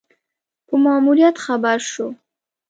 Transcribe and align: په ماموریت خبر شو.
په 0.67 0.75
ماموریت 0.85 1.35
خبر 1.45 1.77
شو. 1.91 2.07